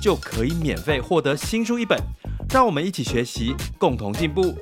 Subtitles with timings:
[0.00, 1.98] 就可以免费获得新书一本。
[2.50, 4.54] 让我们一起学习，共同进步。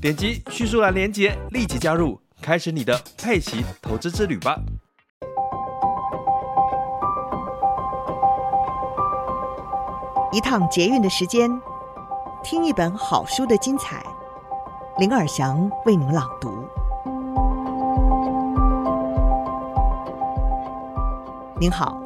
[0.00, 4.56] 点击叙述栏连接，立即加入，开始你的佩奇投资之旅吧。
[10.32, 11.50] 一趟捷运的时间，
[12.42, 14.02] 听一本好书的精彩。
[14.98, 16.66] 林尔祥为您朗读。
[21.60, 22.01] 您好，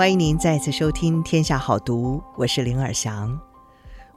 [0.00, 3.38] 欢迎您再次收听《天下好读》，我是林尔祥。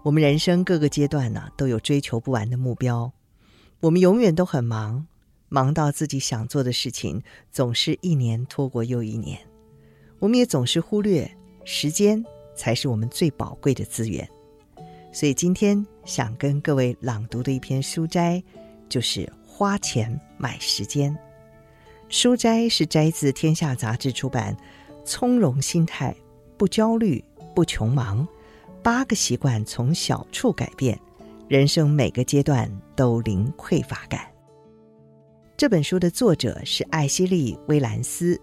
[0.01, 3.11] 我们人生各个阶段呢，都有追求不完的目标。
[3.81, 5.05] 我们永远都很忙，
[5.49, 9.37] 忙到自己想做的事情总是一年拖过又一年。
[10.19, 11.29] 我们也总是忽略
[11.65, 12.23] 时间
[12.55, 14.25] 才是我们最宝贵的资源。
[15.11, 18.41] 所以今天想跟各位朗读的一篇书斋，
[18.87, 21.13] 就是《花钱买时间》。
[22.07, 24.55] 书斋是摘自《天下》杂志出版
[25.05, 26.15] 《从容心态，
[26.57, 27.23] 不焦虑，
[27.53, 28.25] 不穷忙》。
[28.81, 30.99] 八个习惯从小处改变，
[31.47, 34.21] 人生每个阶段都零匮乏感。
[35.55, 38.39] 这本书的作者是艾希莉·威兰斯，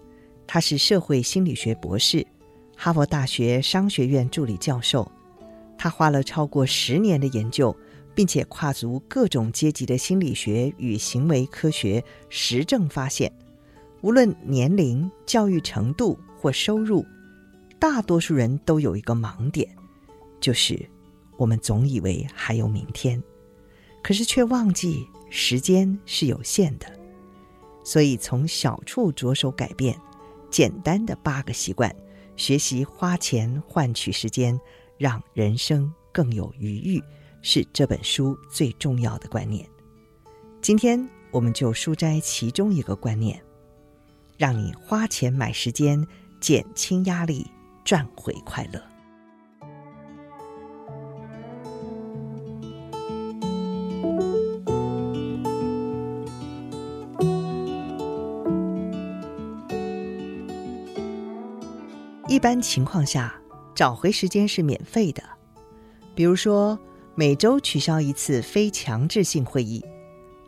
[0.47, 2.25] 他是社会心理学博士，
[2.75, 5.09] 哈佛大学商学院助理教授。
[5.77, 7.75] 他花了超过十年的研究，
[8.15, 13.31] 并且跨足各种阶级的心理学与行为科学实证发现，
[14.01, 17.05] 无论年龄、教育程度或收入，
[17.77, 19.69] 大多数人都有一个盲点。
[20.39, 20.83] 就是
[21.37, 23.21] 我们总以为还有明天，
[24.01, 26.87] 可是却忘记时间是有限的。
[27.83, 29.95] 所以从小处着手改变，
[30.49, 31.95] 简单的八个习惯，
[32.35, 34.59] 学习花钱换取时间，
[34.97, 37.03] 让人生更有余裕，
[37.43, 39.63] 是这本书最重要的观念。
[40.59, 43.39] 今天我们就书摘其中一个观念，
[44.37, 46.03] 让你花钱买时间，
[46.41, 47.45] 减轻压力，
[47.85, 48.81] 赚回快乐。
[62.27, 63.39] 一般情况下，
[63.75, 65.21] 找回时间是免费的。
[66.15, 66.79] 比如说，
[67.13, 69.85] 每周取消一次非强制性会议，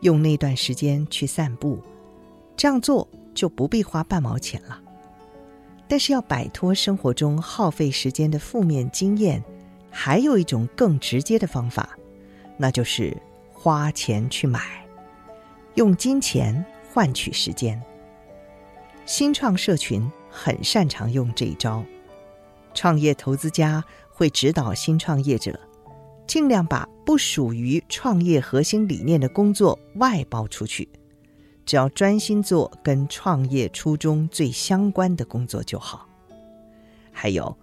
[0.02, 1.80] 用那段时间去散步，
[2.58, 4.83] 这样做就不必花半毛钱了。
[5.88, 9.44] 但是要摆脱生活中耗费时间的负面经验，
[9.90, 11.98] 还有一种更直接的方法，
[12.58, 13.16] 那就是
[13.52, 14.86] 花钱去买，
[15.76, 17.82] 用金钱换取时间。
[19.06, 20.12] 新创社群。
[20.36, 21.86] 很擅长用这一招，
[22.74, 25.60] 创业投资家会指导新创业者，
[26.26, 30.90] 尽量把不属于创业核心理念的工作外包出去，
[31.66, 36.08] 只要专心做跟创业初衷最相关的工作就好。
[37.12, 37.58] 还有，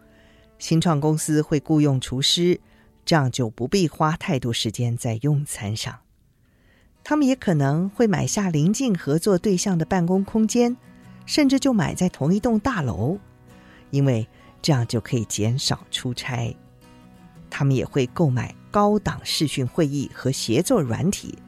[0.59, 2.61] 新创公司会雇佣厨师，
[3.05, 6.01] 这样就不必花太多时间在用餐上。
[7.03, 10.77] 他们也可能会买下邻近合作对象的办公空间。
[11.27, 13.17] 甚至就买在同一栋大楼，
[13.91, 14.27] 因为
[14.61, 16.57] 这样就可以减少出差。
[17.49, 21.39] 他们也会购买高档视讯会议和协作软体，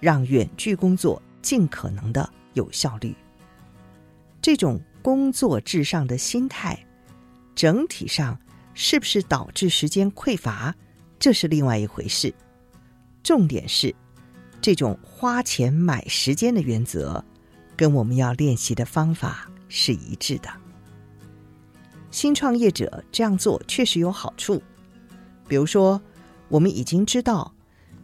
[0.00, 3.14] 让远距工作尽可能的有效率。
[4.40, 6.78] 这种工作至上的心态，
[7.54, 8.38] 整体上
[8.74, 10.74] 是不是导致时间匮乏，
[11.18, 12.32] 这是另外一回事。
[13.22, 13.94] 重点是，
[14.60, 17.24] 这种花钱买时间的原则。
[17.76, 20.50] 跟我们要练习的方法是一致的。
[22.10, 24.60] 新创业者这样做确实有好处，
[25.46, 26.02] 比如说，
[26.48, 27.54] 我们已经知道，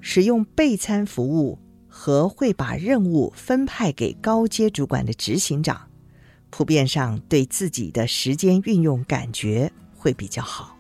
[0.01, 1.59] 使用备餐服务
[1.97, 5.89] 和会把任务分派给高阶主管的执行长，
[6.51, 10.77] 普遍上对自己的时间运用感觉会比较好。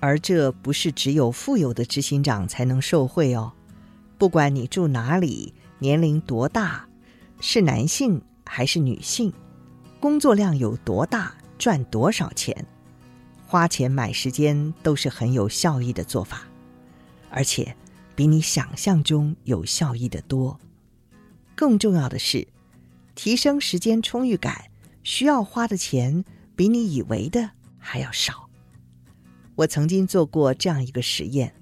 [0.00, 3.52] 而这不是只有富有的执行长才能受惠哦，
[4.16, 6.88] 不管你住哪里，年龄多大。
[7.40, 9.30] 是男性还是女性，
[10.00, 12.66] 工作量有多大，赚多少钱，
[13.46, 16.44] 花钱买时间都是很有效益的做法，
[17.28, 17.76] 而且
[18.14, 20.58] 比你想象中有效益的多。
[21.54, 22.46] 更重要的是，
[23.14, 24.66] 提升时间充裕感
[25.02, 26.24] 需要花的钱
[26.56, 28.48] 比你以为的还要少。
[29.54, 31.54] 我曾经做过这样一个实验，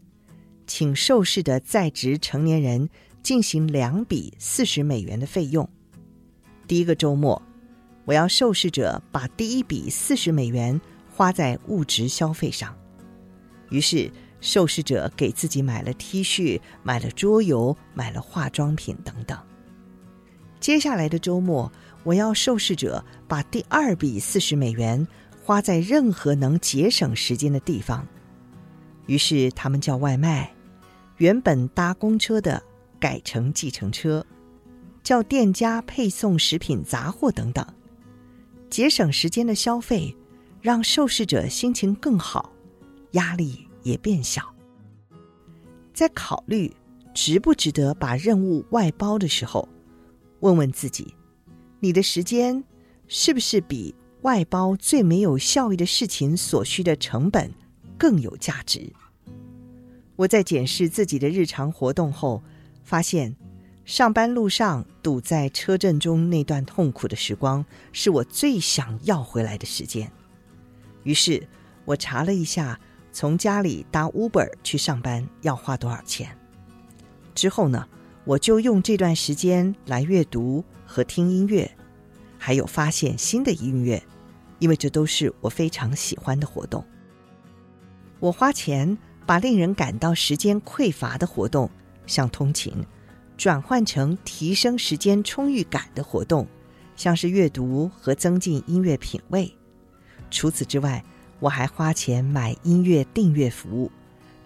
[0.66, 2.88] 请受试的在职成年人
[3.22, 5.69] 进行两笔四十美元的费用。
[6.66, 7.43] 第一个周末，
[8.06, 10.81] 我要受试者把第一笔四十美元
[11.14, 12.75] 花在物质消费上，
[13.69, 14.10] 于是
[14.43, 19.39] 受试者给自己买了 T 恤、买了桌游、买了化妆品等等。
[20.61, 21.73] 接下来的周末，
[22.05, 25.09] 我要受试者把第二笔四十美元。
[25.44, 28.06] 花在任何能节省时间的地方，
[29.06, 30.55] 于是他们叫外卖，
[31.17, 32.62] 原本搭公车的
[33.00, 34.25] 改成计程车，
[35.03, 37.67] 叫店家配送食品杂货等等，
[38.71, 40.17] 节省时间的消费，
[40.61, 42.53] 让受试者心情更好，
[43.11, 44.55] 压力也变小。
[45.93, 46.75] 在考虑
[47.14, 49.69] 值不值得把任务外包的时候，
[50.40, 51.14] 问问自己，
[51.81, 52.64] 你的时间
[53.06, 57.52] 是不是比外包最没有效益的事情所需的成本
[57.99, 58.93] 更有价值。
[60.17, 62.43] 我在检视自己的日常活动后，
[62.84, 63.34] 发现
[63.84, 70.11] 上班路上堵在车阵中那段痛苦的时光是我最想要回来的时间。
[71.02, 71.46] 于是，
[71.84, 72.79] 我查了一下
[73.12, 76.37] 从家里搭 Uber 去上班要花多少钱。
[77.35, 77.87] 之后呢，
[78.25, 81.70] 我就用这段时间来阅读和听音乐，
[82.38, 84.03] 还有发现新的音乐。
[84.59, 86.85] 因为这都是我非常喜欢的活动。
[88.20, 91.69] 我花钱把令人感到时间匮乏的活动，
[92.06, 92.73] 像通勤，
[93.37, 96.47] 转换成提升时间充裕感的活动，
[96.94, 99.53] 像是阅读和增进音乐品味。
[100.31, 101.05] 除此之外，
[101.43, 103.91] 我还花钱买音乐订阅服务，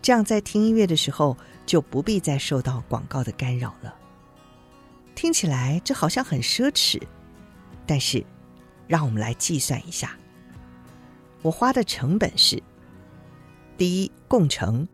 [0.02, 3.94] 这样在听音乐的时候就不必再受到广告的干扰了。
[5.14, 7.00] 听起来这好像很奢侈，
[7.86, 8.24] 但是。
[8.88, 10.16] 让我们来计算一下，
[11.42, 12.62] 我花的成本是：
[13.76, 14.86] 第一，共乘，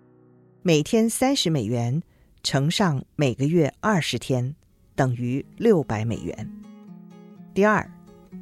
[0.63, 2.03] 每天三十美元
[2.43, 4.57] 乘上每个月二十天，
[4.95, 6.35] 等于六百美元；
[7.53, 7.87] 第二，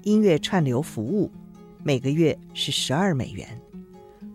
[0.05, 1.33] 音乐串流服务，
[1.83, 3.59] 每个月是十二美元，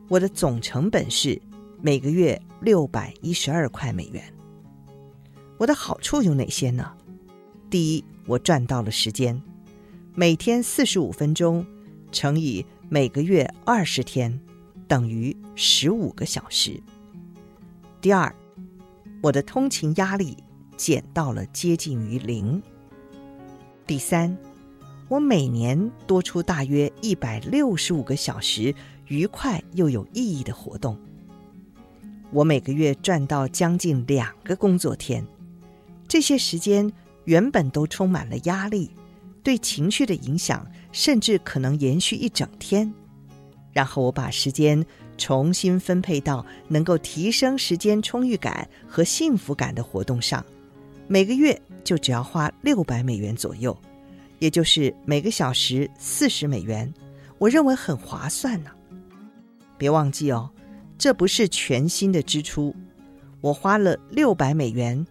[0.07, 1.39] 我的总成本是
[1.81, 4.24] 每个月六百一十二块美元。
[5.57, 6.92] 我的好处有哪些呢？
[7.69, 9.39] 第一，我赚到了时间。
[10.15, 11.65] 每天四十五分钟
[12.12, 14.39] 乘以每个月二十天，
[14.88, 16.81] 等于十五个小时。
[18.01, 18.33] 第二，
[19.21, 20.36] 我的通勤压力
[20.77, 22.62] 减到了接近于零。
[23.86, 24.36] 第三，
[25.07, 28.73] 我每年多出大约一百六十五个小时
[29.07, 30.97] 愉快又有意义的活动。
[32.31, 35.25] 我每个月赚到将近两个工作天，
[36.07, 36.91] 这些时间
[37.25, 38.89] 原本都充满了压力。
[39.43, 42.91] 对情绪的影响，甚至可能延续一整天。
[43.71, 44.83] 然后我把时间
[45.19, 50.43] 重新分配到能够提升时间充裕感和幸福感的活动上，
[51.07, 53.77] 每个月就只要花六百美元左右，
[54.39, 56.91] 也就是每个小时四十美元。
[57.37, 58.71] 我认为很划算呢。
[59.77, 60.49] 别忘记哦，
[60.97, 62.75] 这不是全新的支出。
[63.41, 65.05] 我花了六百美元，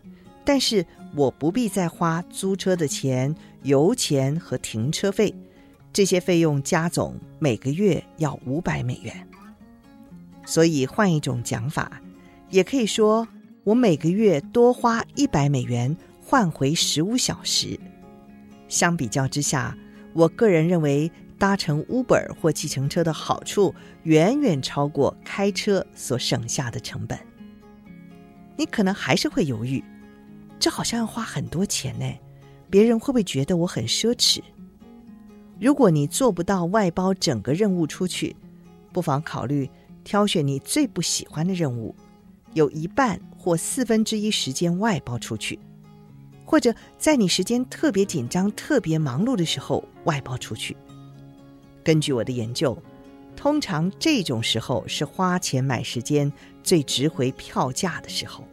[0.44, 0.84] 但是
[1.14, 3.34] 我不必再花租车的钱。
[3.62, 5.34] 油钱和停车费，
[5.90, 9.26] 这些费用加总每个月要五百美元。
[10.44, 11.98] 所以换一种讲法，
[12.50, 13.26] 也可以说
[13.62, 17.80] 我每个月多花一百美元换回十五小时。
[18.68, 19.76] 相比较之下，
[20.12, 27.18] 我个人认为搭乘 Uber 或计程车的好处远远超过开车所省下的成本。
[28.56, 29.82] 你可能还是会犹豫，
[30.58, 32.06] 这好像要花很多钱呢。
[32.70, 34.40] 别人会不会觉得我很奢侈？
[35.60, 38.34] 如果你做不到外包整个任务出去，
[38.92, 39.70] 不妨考虑
[40.02, 41.94] 挑选你最不喜欢的任务，
[42.52, 45.58] 有一半或四分之一时间外包出去，
[46.44, 50.76] 或者在你时间特别紧张、特别忙碌的时候外包出去。
[51.82, 52.76] 根据我的研究，
[53.36, 56.32] 通常这种时候是花钱买时间
[56.62, 58.44] 最值回票价的时候。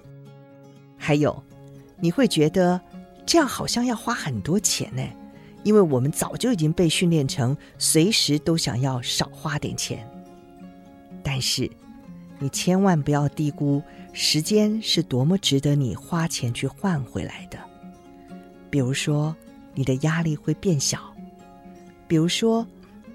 [0.97, 1.43] 还有，
[1.99, 2.79] 你会觉得。
[3.23, 5.03] 这样好像要花很多钱呢，
[5.63, 10.05] 因为我们早就已经被训练成随时都想要少花点钱。
[11.23, 11.69] 但是，
[12.39, 13.81] 你千万不要低估
[14.11, 17.59] 时间是多么值得你花钱去换回来的。
[18.71, 19.35] 比如说，
[19.75, 20.97] 你的压力会变小；
[22.07, 22.65] 比如说，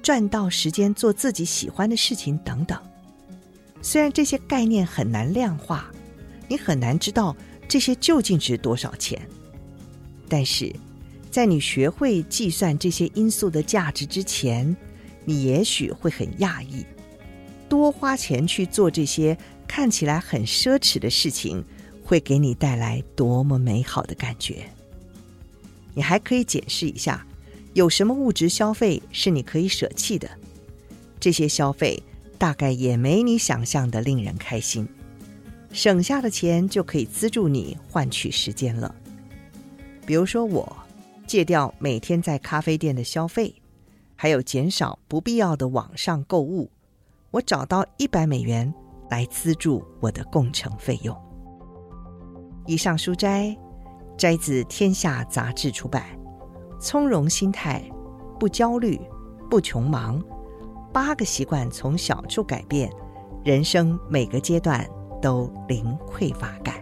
[0.02, 2.78] 赚到时间做自己喜欢的事情等等。
[3.82, 5.90] 虽然这些概念很难量化，
[6.46, 7.34] 你很难知道
[7.66, 9.20] 这些究竟值多少钱。
[10.28, 10.74] 但是，
[11.30, 14.76] 在你学会计算这些因素的价值之前，
[15.24, 16.84] 你也许会很讶异。
[17.68, 19.36] 多花钱去做这些
[19.66, 21.64] 看起来很奢侈的事情，
[22.04, 24.68] 会给你带来多么美好的感觉。
[25.96, 27.26] 你还可以检视一下，
[27.72, 30.28] 有什么物质消费是你可以舍弃的。
[31.18, 32.00] 这些消费
[32.36, 34.86] 大概也没你想象的令人开心。
[35.72, 38.94] 省下的钱就可以资助你换取时间了。
[40.04, 40.76] 比如说，我
[41.26, 43.54] 戒掉每天在咖啡店的消费，
[44.14, 46.70] 还有减少不必要的网上购物。
[47.30, 48.72] 我找到一百美元
[49.10, 51.16] 来资助我的工程费用。
[52.66, 53.56] 以上书摘
[54.16, 56.02] 摘自《天下杂志》出版，
[56.80, 57.82] 《从容心态，
[58.38, 59.00] 不焦虑，
[59.50, 60.22] 不穷忙，
[60.92, 62.90] 八个习惯从小处改变，
[63.44, 64.86] 人生每个阶段
[65.20, 66.74] 都零匮乏感》。